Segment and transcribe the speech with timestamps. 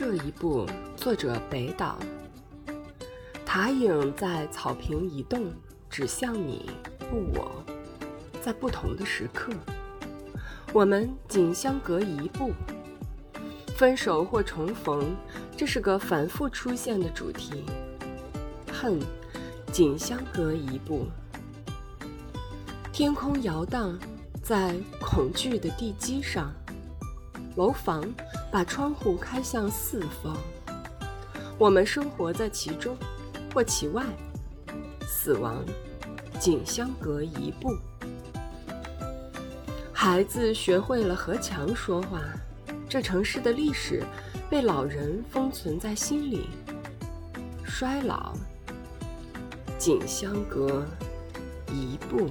[0.00, 0.66] 这一步，
[0.96, 1.98] 作者北岛。
[3.44, 5.52] 塔影在草坪移动，
[5.90, 7.62] 指向你，不我，
[8.40, 9.52] 在不同的时刻，
[10.72, 12.50] 我们仅相隔一步。
[13.76, 15.14] 分手或重逢，
[15.54, 17.66] 这是个反复出现的主题。
[18.72, 18.98] 恨，
[19.70, 21.08] 仅相隔一步。
[22.90, 23.98] 天空摇荡
[24.42, 26.50] 在恐惧的地基上，
[27.56, 28.02] 楼房
[28.50, 30.36] 把窗户开向四方，
[31.58, 32.96] 我们生活在其中
[33.52, 34.04] 或其外，
[35.06, 35.64] 死亡
[36.38, 37.76] 仅相隔一步。
[39.92, 42.22] 孩子学会了和墙说话，
[42.88, 44.02] 这城市的历史
[44.48, 46.48] 被老人封存在心里。
[47.64, 48.34] 衰老
[49.76, 50.86] 仅相隔
[51.68, 52.30] 一步。